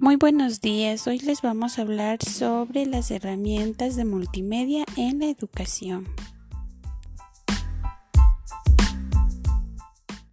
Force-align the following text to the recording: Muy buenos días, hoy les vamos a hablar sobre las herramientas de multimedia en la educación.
Muy 0.00 0.16
buenos 0.16 0.62
días, 0.62 1.06
hoy 1.06 1.18
les 1.18 1.42
vamos 1.42 1.78
a 1.78 1.82
hablar 1.82 2.24
sobre 2.24 2.86
las 2.86 3.10
herramientas 3.10 3.96
de 3.96 4.06
multimedia 4.06 4.86
en 4.96 5.18
la 5.18 5.26
educación. 5.26 6.06